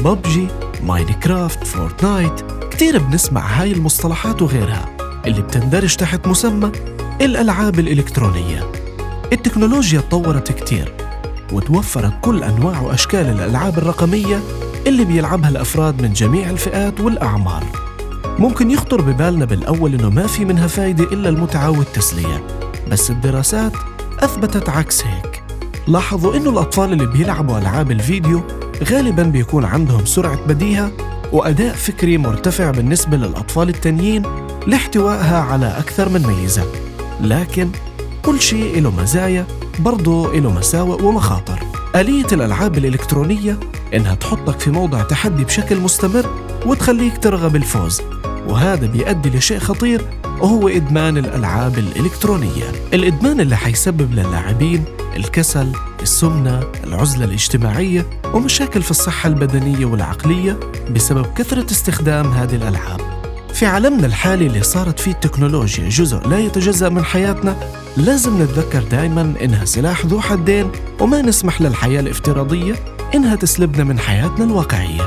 [0.00, 0.48] ببجي
[0.82, 4.88] ماينكرافت فورتنايت كتير بنسمع هاي المصطلحات وغيرها
[5.26, 6.72] اللي بتندرج تحت مسمى
[7.20, 8.72] الألعاب الإلكترونية.
[9.32, 10.92] التكنولوجيا تطورت كتير
[11.52, 14.40] وتوفرت كل أنواع وأشكال الألعاب الرقمية
[14.86, 17.64] اللي بيلعبها الأفراد من جميع الفئات والأعمار.
[18.38, 22.46] ممكن يخطر ببالنا بالأول إنه ما في منها فايدة إلا المتعة والتسلية
[22.90, 23.72] بس الدراسات
[24.20, 25.42] أثبتت عكس هيك.
[25.88, 28.42] لاحظوا إنه الأطفال اللي بيلعبوا ألعاب الفيديو
[28.84, 30.92] غالباً بيكون عندهم سرعة بديهة
[31.32, 34.22] وأداء فكري مرتفع بالنسبة للأطفال التانيين
[34.66, 36.64] لاحتوائها على أكثر من ميزة.
[37.20, 37.68] لكن
[38.22, 39.46] كل شيء له مزايا
[39.78, 41.58] برضه له مساوئ ومخاطر.
[41.96, 43.60] آلية الألعاب الإلكترونية
[43.94, 46.26] إنها تحطك في موضع تحدي بشكل مستمر
[46.66, 48.02] وتخليك ترغب الفوز.
[48.48, 50.02] وهذا بيؤدي لشيء خطير
[50.40, 52.72] وهو إدمان الألعاب الإلكترونية.
[52.92, 54.84] الإدمان اللي حيسبب للاعبين
[55.16, 55.72] الكسل
[56.02, 63.00] السمنة العزلة الاجتماعية ومشاكل في الصحة البدنية والعقلية بسبب كثرة استخدام هذه الألعاب.
[63.54, 67.56] في عالمنا الحالي اللي صارت فيه التكنولوجيا جزء لا يتجزأ من حياتنا
[67.96, 70.70] لازم نتذكر دائما إنها سلاح ذو حدين
[71.00, 72.74] وما نسمح للحياة الافتراضية
[73.14, 75.02] إنها تسلبنا من حياتنا الواقعية.